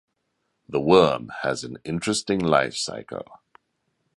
The 0.67 0.79
worm 0.79 1.31
has 1.43 1.63
an 1.63 1.77
interesting 1.83 2.39
lifecycle. 2.39 3.37